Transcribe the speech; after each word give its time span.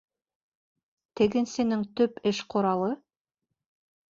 Тегенсенең 1.19 1.83
төп 2.01 2.17
эш 2.33 2.41
ҡоралы? 2.55 2.91